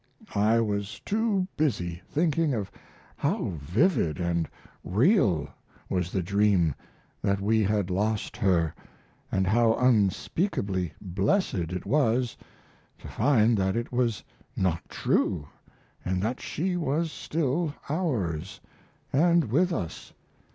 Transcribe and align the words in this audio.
I 0.33 0.59
was 0.59 0.99
too 1.05 1.47
busy 1.55 2.01
thinking 2.09 2.55
of 2.55 2.71
how 3.15 3.53
vivid 3.57 4.17
& 4.65 4.83
real 4.83 5.47
was 5.91 6.11
the 6.11 6.23
dream 6.23 6.73
that 7.21 7.39
we 7.39 7.61
had 7.61 7.91
lost 7.91 8.35
her, 8.37 8.73
& 9.07 9.31
how 9.31 9.75
unspeakably 9.75 10.91
blessed 10.99 11.53
it 11.69 11.85
was 11.85 12.35
to 12.97 13.07
find 13.07 13.55
that 13.59 13.75
it 13.75 13.91
was 13.91 14.23
not 14.57 14.81
true 14.89 15.47
& 15.79 16.03
that 16.03 16.41
she 16.41 16.75
was 16.75 17.11
still 17.11 17.75
ours 17.87 18.59
& 19.03 19.13
with 19.13 19.71
us. 19.71 20.13